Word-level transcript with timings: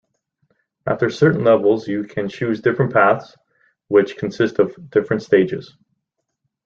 After 0.87 1.11
certain 1.11 1.43
levels 1.43 1.87
you 1.87 2.05
can 2.05 2.27
choose 2.27 2.59
different 2.59 2.91
paths 2.91 3.35
which 3.87 4.17
consist 4.17 4.57
of 4.57 4.89
different 4.89 5.21
stages. 5.21 5.77